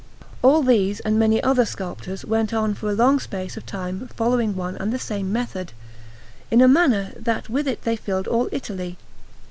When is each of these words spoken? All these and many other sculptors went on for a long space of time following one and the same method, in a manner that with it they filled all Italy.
All 0.41 0.63
these 0.63 0.99
and 1.01 1.19
many 1.19 1.43
other 1.43 1.63
sculptors 1.63 2.25
went 2.25 2.55
on 2.55 2.73
for 2.73 2.89
a 2.89 2.93
long 2.95 3.19
space 3.19 3.55
of 3.55 3.67
time 3.67 4.09
following 4.15 4.55
one 4.55 4.75
and 4.77 4.91
the 4.91 4.97
same 4.97 5.31
method, 5.31 5.73
in 6.49 6.59
a 6.59 6.67
manner 6.67 7.11
that 7.17 7.51
with 7.51 7.67
it 7.67 7.83
they 7.83 7.95
filled 7.97 8.25
all 8.25 8.49
Italy. 8.51 8.97